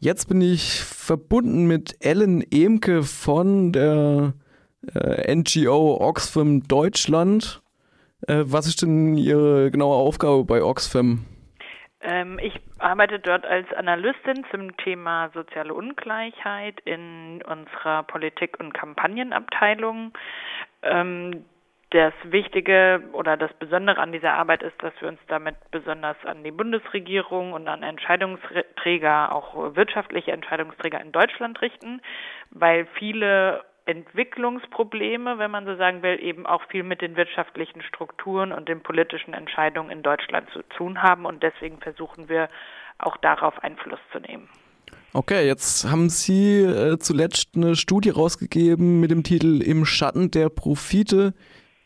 [0.00, 4.32] Jetzt bin ich verbunden mit Ellen Emke von der
[4.94, 7.60] äh, NGO Oxfam Deutschland.
[8.28, 11.26] Äh, was ist denn Ihre genaue Aufgabe bei Oxfam?
[12.00, 20.12] Ähm, ich arbeite dort als Analystin zum Thema soziale Ungleichheit in unserer Politik- und Kampagnenabteilung.
[20.82, 21.44] Ähm,
[21.90, 26.44] das Wichtige oder das Besondere an dieser Arbeit ist, dass wir uns damit besonders an
[26.44, 32.02] die Bundesregierung und an Entscheidungsträger, auch wirtschaftliche Entscheidungsträger in Deutschland richten,
[32.50, 38.52] weil viele Entwicklungsprobleme, wenn man so sagen will, eben auch viel mit den wirtschaftlichen Strukturen
[38.52, 41.24] und den politischen Entscheidungen in Deutschland zu tun haben.
[41.24, 42.50] Und deswegen versuchen wir
[42.98, 44.46] auch darauf Einfluss zu nehmen.
[45.14, 50.50] Okay, jetzt haben Sie äh, zuletzt eine Studie rausgegeben mit dem Titel Im Schatten der
[50.50, 51.32] Profite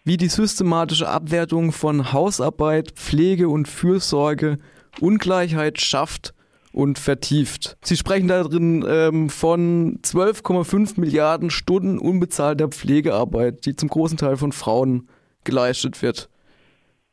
[0.04, 4.58] wie die systematische Abwertung von Hausarbeit, Pflege und Fürsorge
[5.00, 6.34] Ungleichheit schafft
[6.72, 7.76] und vertieft.
[7.82, 14.52] Sie sprechen darin ähm, von 12,5 Milliarden Stunden unbezahlter Pflegearbeit, die zum großen Teil von
[14.52, 15.08] Frauen
[15.44, 16.28] geleistet wird.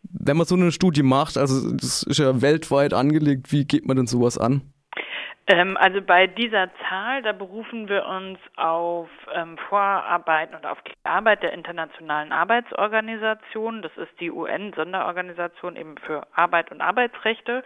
[0.03, 3.97] Wenn man so eine Studie macht, also das ist ja weltweit angelegt, wie geht man
[3.97, 4.61] denn sowas an?
[5.49, 10.93] Ähm, also bei dieser Zahl, da berufen wir uns auf ähm, Vorarbeiten und auf die
[11.03, 13.81] Arbeit der Internationalen Arbeitsorganisation.
[13.81, 17.63] Das ist die UN-Sonderorganisation eben für Arbeit und Arbeitsrechte.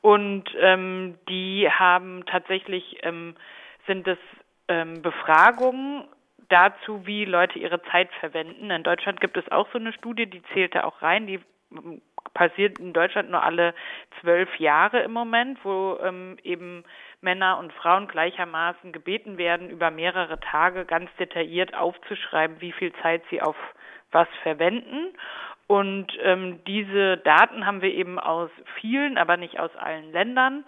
[0.00, 3.34] Und ähm, die haben tatsächlich, ähm,
[3.86, 4.18] sind es
[4.68, 6.04] ähm, Befragungen
[6.48, 8.70] dazu, wie Leute ihre Zeit verwenden.
[8.70, 11.40] In Deutschland gibt es auch so eine Studie, die zählt da auch rein, die
[11.72, 12.00] ähm,
[12.34, 13.74] passiert in Deutschland nur alle
[14.20, 16.84] zwölf Jahre im Moment, wo ähm, eben
[17.20, 23.22] Männer und Frauen gleichermaßen gebeten werden, über mehrere Tage ganz detailliert aufzuschreiben, wie viel Zeit
[23.30, 23.56] sie auf
[24.10, 25.14] was verwenden.
[25.66, 30.64] Und ähm, diese Daten haben wir eben aus vielen, aber nicht aus allen Ländern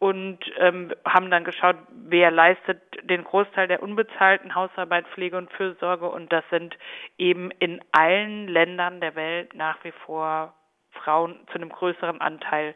[0.00, 6.08] und ähm, haben dann geschaut, wer leistet den Großteil der unbezahlten Hausarbeit, Pflege und Fürsorge.
[6.08, 6.76] Und das sind
[7.18, 10.54] eben in allen Ländern der Welt nach wie vor
[11.02, 12.74] Frauen, zu einem größeren Anteil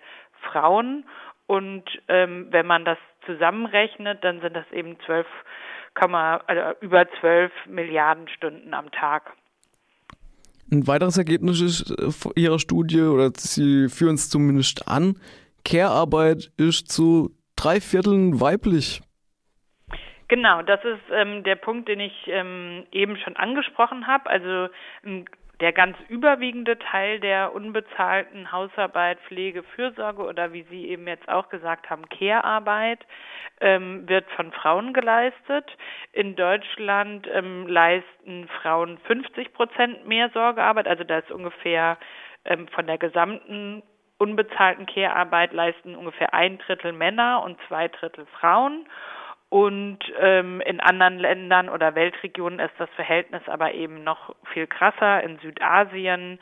[0.51, 1.05] Frauen.
[1.47, 5.27] Und ähm, wenn man das zusammenrechnet, dann sind das eben 12,
[5.95, 9.33] also über 12 Milliarden Stunden am Tag.
[10.73, 15.17] Ein weiteres Ergebnis ist äh, Ihrer Studie, oder Sie führen es zumindest an,
[15.65, 19.01] Care-Arbeit ist zu drei Vierteln weiblich.
[20.29, 24.29] Genau, das ist ähm, der Punkt, den ich ähm, eben schon angesprochen habe.
[24.29, 24.69] Also
[25.05, 25.27] ein
[25.61, 31.49] der ganz überwiegende Teil der unbezahlten Hausarbeit, Pflege, Fürsorge oder wie Sie eben jetzt auch
[31.49, 33.01] gesagt haben, Care-Arbeit
[33.61, 35.71] ähm, wird von Frauen geleistet.
[36.13, 41.99] In Deutschland ähm, leisten Frauen 50 Prozent mehr Sorgearbeit, also da ist ungefähr
[42.45, 43.83] ähm, von der gesamten
[44.19, 48.87] unbezahlten Care-Arbeit leisten ungefähr ein Drittel Männer und zwei Drittel Frauen.
[49.55, 55.23] Und ähm, in anderen Ländern oder Weltregionen ist das Verhältnis aber eben noch viel krasser.
[55.23, 56.41] In Südasien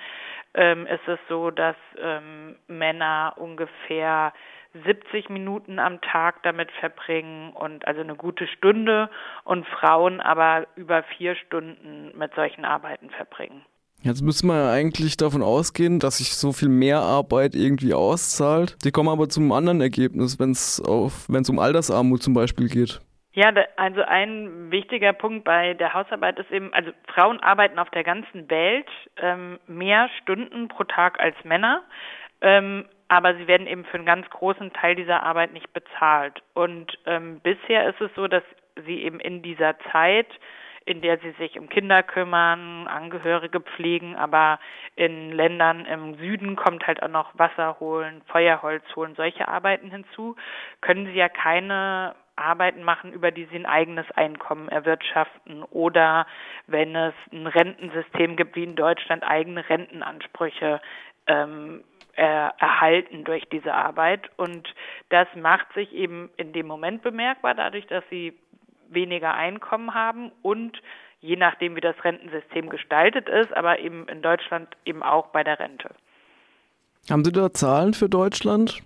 [0.55, 4.33] ähm, ist es so, dass ähm, Männer ungefähr
[4.85, 9.11] 70 Minuten am Tag damit verbringen und also eine gute Stunde
[9.45, 13.63] und Frauen aber über vier Stunden mit solchen Arbeiten verbringen.
[14.05, 18.77] Jetzt müssen wir ja eigentlich davon ausgehen, dass sich so viel mehr Arbeit irgendwie auszahlt.
[18.85, 23.01] Die kommen aber zum anderen Ergebnis, wenn es um Altersarmut zum Beispiel geht.
[23.35, 28.05] Ja, also ein wichtiger Punkt bei der Hausarbeit ist eben, also Frauen arbeiten auf der
[28.05, 31.83] ganzen Welt ähm, mehr Stunden pro Tag als Männer,
[32.43, 36.43] ähm, aber sie werden eben für einen ganz großen Teil dieser Arbeit nicht bezahlt.
[36.53, 38.43] Und ähm, bisher ist es so, dass
[38.85, 40.29] sie eben in dieser Zeit
[40.85, 44.59] in der sie sich um Kinder kümmern, Angehörige pflegen, aber
[44.97, 50.37] in Ländern im Süden kommt halt auch noch Wasser holen, Feuerholz holen, solche Arbeiten hinzu,
[50.81, 56.27] können sie ja keine Arbeiten machen, über die sie ein eigenes Einkommen erwirtschaften oder
[56.67, 60.81] wenn es ein Rentensystem gibt wie in Deutschland eigene Rentenansprüche
[61.27, 64.31] ähm, er, erhalten durch diese Arbeit.
[64.37, 64.69] Und
[65.11, 68.39] das macht sich eben in dem Moment bemerkbar dadurch, dass sie
[68.95, 70.81] weniger Einkommen haben und
[71.21, 75.59] je nachdem, wie das Rentensystem gestaltet ist, aber eben in Deutschland eben auch bei der
[75.59, 75.91] Rente.
[77.11, 78.83] Haben Sie da Zahlen für Deutschland?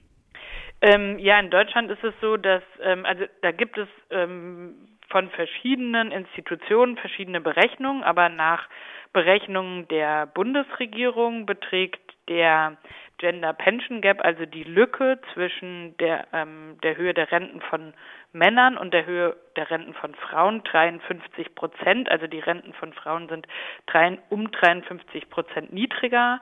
[0.82, 4.74] Ähm, ja, in Deutschland ist es so, dass ähm, also da gibt es ähm,
[5.08, 8.68] von verschiedenen Institutionen verschiedene Berechnungen, aber nach
[9.12, 12.76] Berechnungen der Bundesregierung beträgt der
[13.18, 17.94] Gender Pension Gap, also die Lücke zwischen der, ähm, der Höhe der Renten von
[18.32, 22.10] Männern und der Höhe der Renten von Frauen 53 Prozent.
[22.10, 23.46] Also die Renten von Frauen sind
[23.86, 26.40] drei, um 53 Prozent niedriger.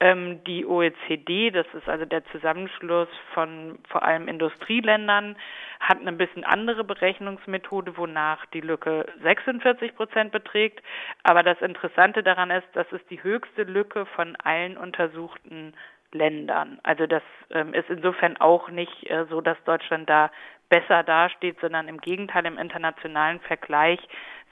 [0.00, 5.36] Ähm, die OECD, das ist also der Zusammenschluss von vor allem Industrieländern,
[5.80, 10.82] hat eine bisschen andere Berechnungsmethode, wonach die Lücke 46 Prozent beträgt.
[11.22, 15.74] Aber das Interessante daran ist, das ist die höchste Lücke von allen untersuchten
[16.14, 16.78] Ländern.
[16.82, 20.30] Also das ähm, ist insofern auch nicht äh, so, dass Deutschland da
[20.70, 24.00] besser dasteht, sondern im Gegenteil im internationalen Vergleich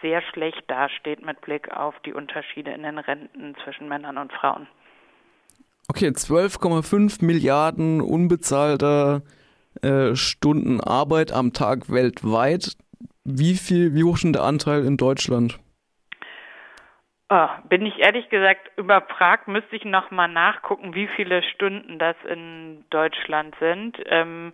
[0.03, 4.67] sehr schlecht dasteht mit Blick auf die Unterschiede in den Renten zwischen Männern und Frauen.
[5.88, 9.23] Okay, 12,5 Milliarden unbezahlter
[9.82, 12.76] äh, Stunden Arbeit am Tag weltweit.
[13.25, 15.59] Wie viel, wie hoch ist der Anteil in Deutschland?
[17.34, 22.84] Oh, bin ich ehrlich gesagt überfragt, müsste ich nochmal nachgucken, wie viele Stunden das in
[22.90, 23.96] Deutschland sind.
[24.05, 24.52] Ähm,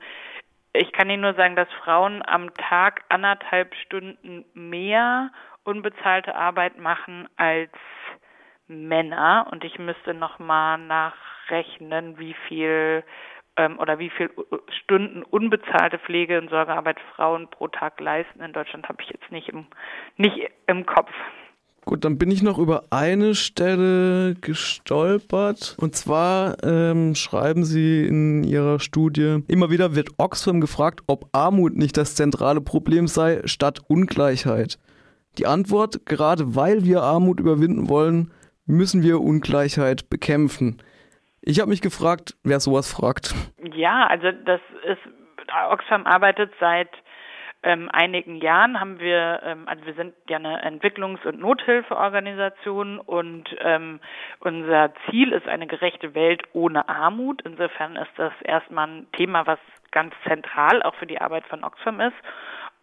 [0.72, 5.32] ich kann Ihnen nur sagen, dass Frauen am Tag anderthalb Stunden mehr
[5.64, 7.72] unbezahlte Arbeit machen als
[8.68, 9.48] Männer.
[9.50, 13.02] Und ich müsste nochmal nachrechnen, wie viel
[13.56, 14.30] ähm, oder wie viel
[14.84, 18.40] Stunden unbezahlte Pflege- und Sorgearbeit Frauen pro Tag leisten.
[18.40, 19.66] In Deutschland habe ich jetzt nicht im,
[20.16, 21.10] nicht im Kopf.
[21.88, 25.74] Gut, dann bin ich noch über eine Stelle gestolpert.
[25.80, 31.76] Und zwar ähm, schreiben Sie in Ihrer Studie, immer wieder wird Oxfam gefragt, ob Armut
[31.76, 34.78] nicht das zentrale Problem sei, statt Ungleichheit.
[35.38, 38.32] Die Antwort, gerade weil wir Armut überwinden wollen,
[38.66, 40.82] müssen wir Ungleichheit bekämpfen.
[41.40, 43.34] Ich habe mich gefragt, wer sowas fragt.
[43.74, 45.00] Ja, also das ist,
[45.70, 46.90] Oxfam arbeitet seit
[47.62, 53.48] ähm, einigen Jahren haben wir, ähm, also wir sind ja eine Entwicklungs- und Nothilfeorganisation und
[53.60, 54.00] ähm,
[54.40, 57.42] unser Ziel ist eine gerechte Welt ohne Armut.
[57.42, 59.58] Insofern ist das erstmal ein Thema, was
[59.90, 62.16] ganz zentral auch für die Arbeit von Oxfam ist.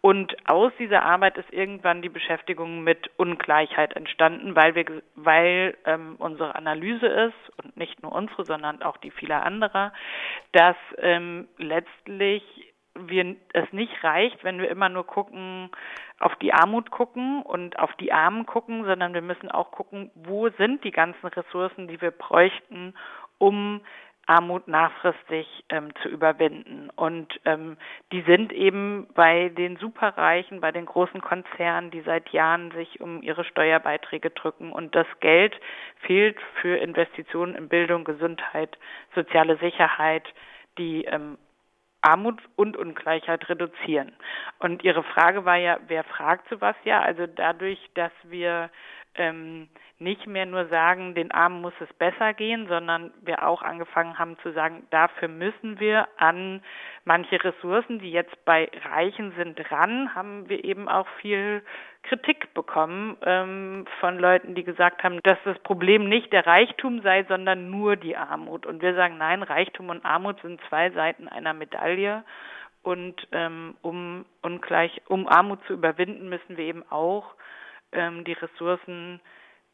[0.02, 4.84] Und aus dieser Arbeit ist irgendwann die Beschäftigung mit Ungleichheit entstanden, weil wir,
[5.16, 9.92] weil ähm, unsere Analyse ist und nicht nur unsere, sondern auch die vieler anderer,
[10.52, 12.44] dass ähm, letztlich
[12.98, 15.70] wir es nicht reicht, wenn wir immer nur gucken,
[16.18, 20.48] auf die Armut gucken und auf die Armen gucken, sondern wir müssen auch gucken, wo
[20.50, 22.94] sind die ganzen Ressourcen, die wir bräuchten,
[23.38, 23.80] um
[24.26, 26.90] Armut nachfristig ähm, zu überwinden.
[26.96, 27.76] Und ähm,
[28.12, 33.22] die sind eben bei den Superreichen, bei den großen Konzernen, die seit Jahren sich um
[33.22, 34.72] ihre Steuerbeiträge drücken.
[34.72, 35.54] Und das Geld
[36.00, 38.76] fehlt für Investitionen in Bildung, Gesundheit,
[39.14, 40.24] soziale Sicherheit,
[40.76, 41.38] die ähm,
[42.06, 44.12] Armut und Ungleichheit reduzieren.
[44.60, 47.02] Und Ihre Frage war ja, wer fragt sowas ja?
[47.02, 48.70] Also dadurch, dass wir
[49.16, 49.68] ähm,
[49.98, 54.36] nicht mehr nur sagen, den Armen muss es besser gehen, sondern wir auch angefangen haben
[54.42, 56.62] zu sagen, dafür müssen wir an
[57.04, 61.62] manche Ressourcen, die jetzt bei Reichen sind, ran, haben wir eben auch viel
[62.02, 67.24] Kritik bekommen ähm, von Leuten, die gesagt haben, dass das Problem nicht der Reichtum sei,
[67.24, 68.66] sondern nur die Armut.
[68.66, 72.22] Und wir sagen, nein, Reichtum und Armut sind zwei Seiten einer Medaille.
[72.82, 77.34] Und ähm, um ungleich, um Armut zu überwinden, müssen wir eben auch
[77.92, 79.20] ähm, die Ressourcen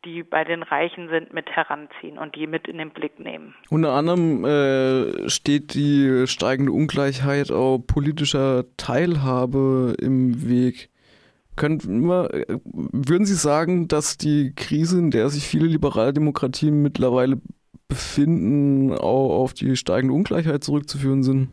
[0.04, 3.54] die bei den Reichen sind, mit heranziehen und die mit in den Blick nehmen.
[3.70, 10.90] Unter anderem äh, steht die steigende Ungleichheit auch politischer Teilhabe im Weg.
[11.54, 17.40] Könnten wir, würden Sie sagen, dass die Krise, in der sich viele liberale Demokratien mittlerweile
[17.88, 21.50] befinden, auch auf die steigende Ungleichheit zurückzuführen sind?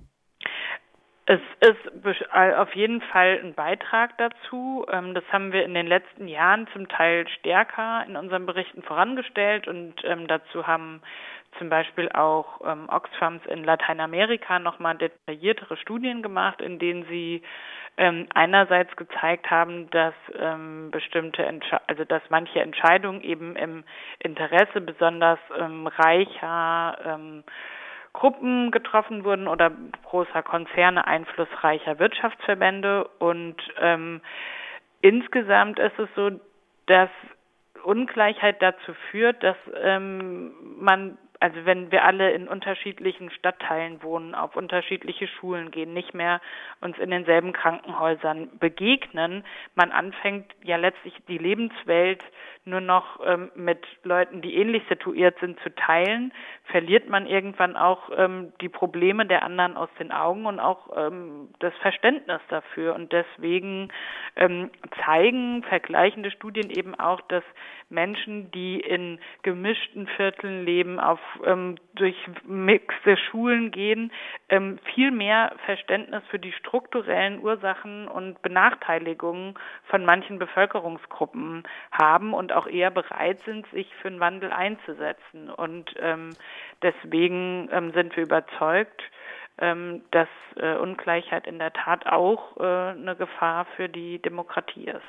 [1.30, 4.84] Es ist auf jeden Fall ein Beitrag dazu.
[4.92, 9.68] Ähm, das haben wir in den letzten Jahren zum Teil stärker in unseren Berichten vorangestellt
[9.68, 11.04] und ähm, dazu haben
[11.60, 17.44] zum Beispiel auch ähm, Oxfams in Lateinamerika nochmal detailliertere Studien gemacht, in denen sie
[18.34, 20.14] einerseits gezeigt haben, dass
[20.90, 21.46] bestimmte,
[21.86, 23.84] also dass manche Entscheidungen eben im
[24.20, 27.20] Interesse besonders reicher
[28.20, 29.72] Gruppen getroffen wurden oder
[30.04, 33.06] großer Konzerne, einflussreicher Wirtschaftsverbände.
[33.20, 34.20] Und ähm,
[35.00, 36.32] insgesamt ist es so,
[36.88, 37.10] dass
[37.84, 44.56] Ungleichheit dazu führt, dass ähm, man also wenn wir alle in unterschiedlichen Stadtteilen wohnen, auf
[44.56, 46.42] unterschiedliche Schulen gehen, nicht mehr
[46.82, 52.24] uns in denselben Krankenhäusern begegnen, man anfängt ja letztlich die Lebenswelt
[52.66, 56.34] nur noch ähm, mit Leuten, die ähnlich situiert sind, zu teilen,
[56.66, 61.50] verliert man irgendwann auch ähm, die Probleme der anderen aus den Augen und auch ähm,
[61.60, 62.96] das Verständnis dafür.
[62.96, 63.92] Und deswegen
[64.36, 64.70] ähm,
[65.04, 67.44] zeigen vergleichende Studien eben auch, dass
[67.90, 74.12] Menschen, die in gemischten Vierteln leben, auf ähm, durch mixte Schulen gehen,
[74.50, 79.56] ähm, viel mehr Verständnis für die strukturellen Ursachen und Benachteiligungen
[79.86, 85.50] von manchen Bevölkerungsgruppen haben und auch eher bereit sind, sich für einen Wandel einzusetzen.
[85.50, 86.36] Und ähm,
[86.82, 89.02] deswegen ähm, sind wir überzeugt,
[89.60, 95.02] ähm, dass äh, Ungleichheit in der Tat auch äh, eine Gefahr für die Demokratie ist.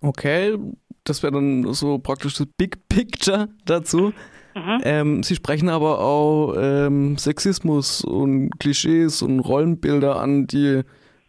[0.00, 0.56] Okay,
[1.04, 4.12] das wäre dann so praktisch das Big Picture dazu.
[4.58, 4.80] Mhm.
[4.84, 10.82] Ähm, Sie sprechen aber auch ähm, Sexismus und Klischees und Rollenbilder an, die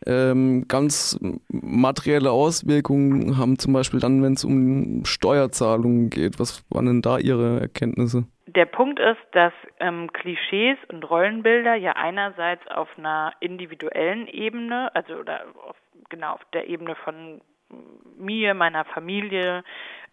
[0.06, 1.20] ähm, ganz
[1.50, 6.40] materielle Auswirkungen haben, zum Beispiel dann, wenn es um Steuerzahlungen geht.
[6.40, 8.26] Was waren denn da Ihre Erkenntnisse?
[8.48, 15.14] Der Punkt ist, dass ähm, Klischees und Rollenbilder ja einerseits auf einer individuellen Ebene, also
[15.16, 15.76] oder auf,
[16.10, 17.42] genau auf der Ebene von
[18.18, 19.64] mir, meiner Familie,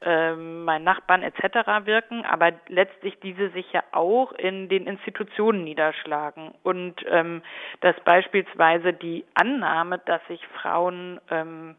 [0.03, 1.87] ähm, meinen Nachbarn etc.
[1.87, 7.43] wirken, aber letztlich diese sich ja auch in den Institutionen niederschlagen und ähm,
[7.81, 11.77] dass beispielsweise die Annahme, dass sich Frauen ähm,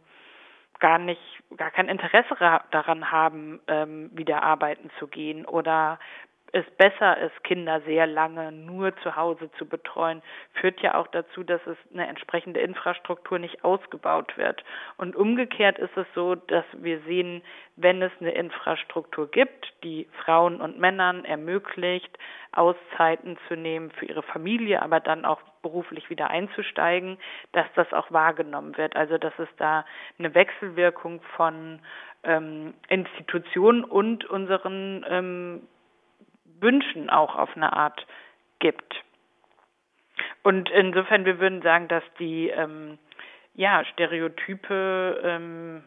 [0.80, 1.22] gar nicht,
[1.58, 2.36] gar kein Interesse
[2.72, 6.00] daran haben, ähm, wieder arbeiten zu gehen oder
[6.54, 10.22] es besser ist, Kinder sehr lange nur zu Hause zu betreuen,
[10.54, 14.64] führt ja auch dazu, dass es eine entsprechende Infrastruktur nicht ausgebaut wird.
[14.98, 17.42] Und umgekehrt ist es so, dass wir sehen,
[17.76, 22.18] wenn es eine Infrastruktur gibt, die Frauen und Männern ermöglicht,
[22.54, 27.18] Auszeiten zu nehmen für ihre Familie, aber dann auch beruflich wieder einzusteigen,
[27.52, 28.96] dass das auch wahrgenommen wird.
[28.96, 29.86] Also dass es da
[30.18, 31.82] eine Wechselwirkung von
[32.24, 35.62] ähm, Institutionen und unseren ähm,
[36.60, 38.06] Wünschen auch auf eine Art
[38.60, 39.04] gibt.
[40.44, 42.98] Und insofern, wir würden sagen, dass die ähm,
[43.56, 45.84] ja, Stereotype ähm,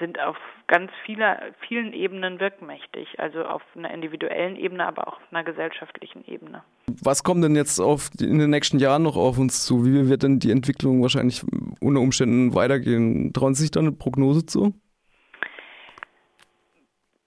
[0.00, 1.38] sind auf ganz vieler,
[1.68, 6.62] vielen Ebenen wirkmächtig, also auf einer individuellen Ebene, aber auch auf einer gesellschaftlichen Ebene.
[7.02, 9.84] Was kommt denn jetzt auf, in den nächsten Jahren noch auf uns zu?
[9.84, 11.44] Wie wird denn die Entwicklung wahrscheinlich
[11.80, 13.32] unter Umständen weitergehen?
[13.32, 14.74] Trauen Sie sich da eine Prognose zu?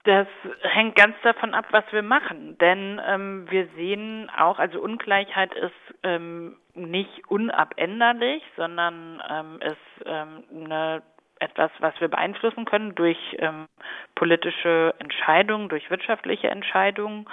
[0.04, 0.26] Das
[0.60, 2.58] hängt ganz davon ab, was wir machen.
[2.58, 10.44] Denn ähm, wir sehen auch, also Ungleichheit ist ähm, nicht unabänderlich, sondern ähm, ist ähm,
[10.54, 11.02] eine,
[11.40, 13.66] etwas, was wir beeinflussen können durch ähm,
[14.14, 17.26] politische Entscheidungen, durch wirtschaftliche Entscheidungen.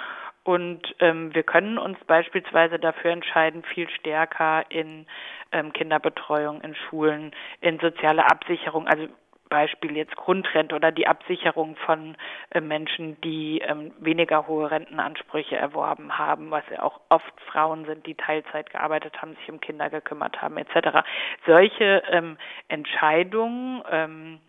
[0.44, 5.06] Und ähm, wir können uns beispielsweise dafür entscheiden, viel stärker in
[5.52, 9.08] ähm, Kinderbetreuung, in Schulen, in soziale Absicherung, also
[9.52, 12.16] Beispiel jetzt Grundrente oder die Absicherung von
[12.52, 18.06] äh, Menschen, die ähm, weniger hohe Rentenansprüche erworben haben, was ja auch oft Frauen sind,
[18.06, 21.04] die Teilzeit gearbeitet haben, sich um Kinder gekümmert haben, etc.
[21.44, 24.40] Solche ähm, Entscheidungen ähm,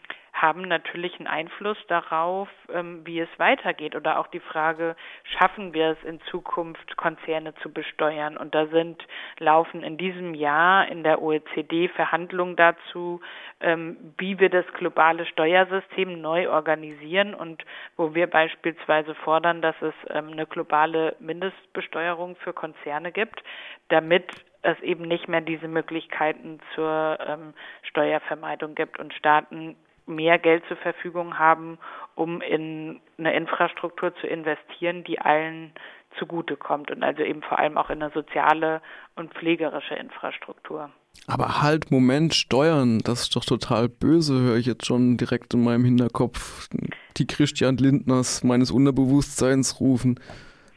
[0.44, 3.96] haben natürlich einen Einfluss darauf, ähm, wie es weitergeht.
[3.96, 8.36] Oder auch die Frage, schaffen wir es in Zukunft, Konzerne zu besteuern?
[8.36, 9.02] Und da sind,
[9.40, 13.22] laufen in diesem Jahr in der OECD Verhandlungen dazu,
[13.62, 17.64] ähm, wie wir das globale Steuersystem neu organisieren und
[17.96, 23.42] wo wir beispielsweise fordern, dass es ähm, eine globale Mindestbesteuerung für Konzerne gibt,
[23.88, 24.30] damit
[24.62, 30.78] es eben nicht mehr diese Möglichkeiten zur ähm, Steuervermeidung gibt und Staaten mehr Geld zur
[30.78, 31.78] Verfügung haben,
[32.16, 35.74] um in eine Infrastruktur zu investieren, die allen
[36.20, 38.82] zugutekommt und also eben vor allem auch in eine soziale
[39.16, 40.92] und pflegerische Infrastruktur.
[41.28, 45.64] Aber halt, Moment, Steuern, das ist doch total böse, höre ich jetzt schon direkt in
[45.64, 46.68] meinem Hinterkopf
[47.18, 50.20] die Christian Lindners meines Unterbewusstseins rufen.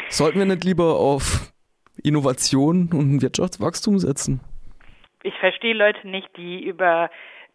[0.08, 1.52] Sollten wir nicht lieber auf
[2.02, 4.40] Innovation und Wirtschaftswachstum setzen?
[5.22, 7.10] Ich verstehe Leute nicht, die über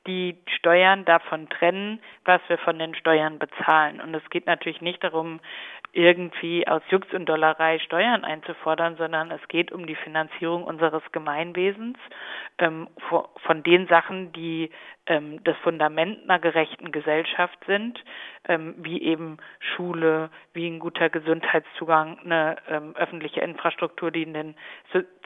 [0.08, 4.02] die Steuern davon trennen, was wir von den Steuern bezahlen.
[4.02, 5.40] Und es geht natürlich nicht darum,
[5.94, 11.98] irgendwie aus Jux und Dollerei Steuern einzufordern, sondern es geht um die Finanzierung unseres Gemeinwesens
[12.60, 14.70] ähm, von den Sachen, die
[15.08, 18.02] ähm, das Fundament einer gerechten Gesellschaft sind,
[18.48, 24.56] ähm, wie eben Schule, wie ein guter Gesundheitszugang, eine ähm, öffentliche Infrastruktur, die den,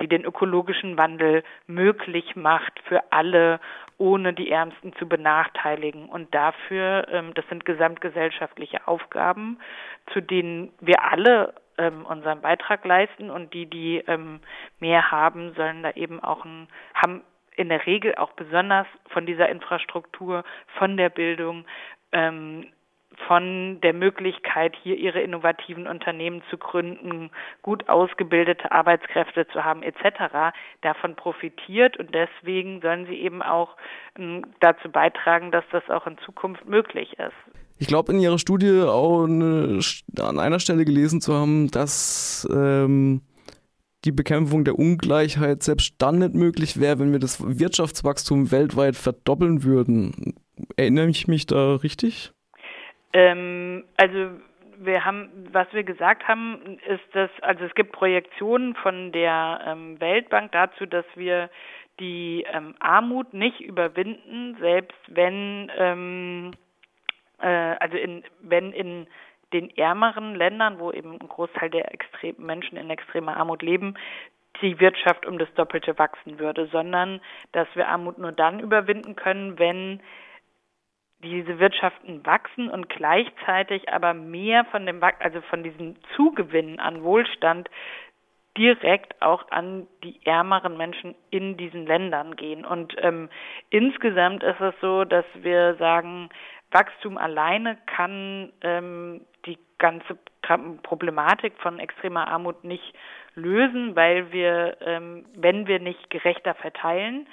[0.01, 3.59] die den ökologischen Wandel möglich macht für alle,
[3.97, 6.07] ohne die Ärmsten zu benachteiligen.
[6.09, 9.59] Und dafür, ähm, das sind gesamtgesellschaftliche Aufgaben,
[10.13, 14.39] zu denen wir alle ähm, unseren Beitrag leisten und die, die ähm,
[14.79, 17.21] mehr haben, sollen da eben auch ein, haben
[17.55, 20.43] in der Regel auch besonders von dieser Infrastruktur,
[20.77, 21.65] von der Bildung,
[22.11, 22.67] ähm,
[23.27, 27.31] von der Möglichkeit, hier ihre innovativen Unternehmen zu gründen,
[27.61, 33.77] gut ausgebildete Arbeitskräfte zu haben etc., davon profitiert und deswegen sollen sie eben auch
[34.17, 37.55] ähm, dazu beitragen, dass das auch in Zukunft möglich ist.
[37.77, 39.79] ich glaube, in Ihrer Studie auch eine,
[40.19, 43.21] an einer Stelle gelesen zu haben, dass ähm,
[44.03, 49.63] die Bekämpfung der Ungleichheit selbst dann nicht möglich wäre, wenn wir das Wirtschaftswachstum weltweit verdoppeln
[49.63, 50.35] würden.
[50.77, 52.34] Erinnere ich mich da richtig?
[53.15, 54.31] Ähm, also
[54.77, 59.99] wir haben, was wir gesagt haben, ist, dass also es gibt Projektionen von der ähm,
[60.01, 61.49] Weltbank dazu, dass wir
[62.01, 66.51] die ähm, Armut nicht überwinden, selbst wenn ähm,
[67.39, 69.07] äh, also in wenn in
[69.53, 73.93] den ärmeren Ländern, wo eben ein Großteil der extrem, Menschen in extremer Armut leben,
[74.61, 77.21] die Wirtschaft um das Doppelte wachsen würde, sondern
[77.53, 80.01] dass wir Armut nur dann überwinden können, wenn
[81.25, 87.69] diese Wirtschaften wachsen und gleichzeitig aber mehr von dem also von diesem Zugewinn an Wohlstand
[88.57, 92.63] direkt auch an die ärmeren Menschen in diesen Ländern gehen.
[92.63, 93.29] Und ähm,
[93.69, 96.29] insgesamt ist es so, dass wir sagen,
[96.71, 100.17] Wachstum alleine kann ähm, die ganze
[100.83, 102.93] Problematik von extremer Armut nicht
[103.35, 107.27] lösen, weil wir, ähm, wenn wir nicht gerechter verteilen,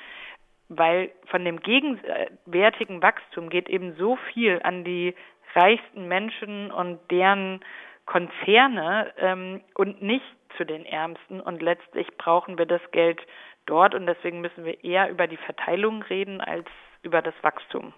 [0.76, 5.14] weil von dem gegenwärtigen Wachstum geht eben so viel an die
[5.54, 7.60] reichsten Menschen und deren
[8.06, 10.24] Konzerne ähm, und nicht
[10.56, 11.40] zu den Ärmsten.
[11.40, 13.20] Und letztlich brauchen wir das Geld
[13.66, 16.66] dort und deswegen müssen wir eher über die Verteilung reden als
[17.02, 17.92] über das Wachstum.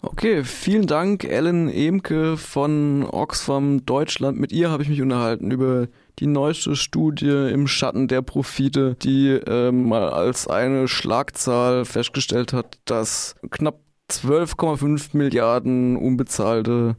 [0.00, 4.38] Okay, vielen Dank, Ellen Emke von Oxfam Deutschland.
[4.38, 9.28] Mit ihr habe ich mich unterhalten über die neueste Studie im Schatten der Profite, die
[9.28, 16.96] äh, mal als eine Schlagzahl festgestellt hat, dass knapp 12,5 Milliarden unbezahlte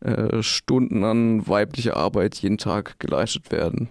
[0.00, 3.88] äh, Stunden an weiblicher Arbeit jeden Tag geleistet werden.